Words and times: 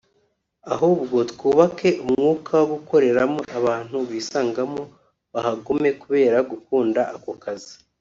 ahubwo 0.73 1.17
twubake 1.31 1.89
umwuka 2.03 2.51
wo 2.59 2.67
gukoreramo 2.73 3.41
abantu 3.59 3.97
bisangamo 4.09 4.81
bahagume 5.33 5.89
kubera 6.01 6.37
gukunda 6.51 7.01
ako 7.17 7.31
kazi 7.43 7.73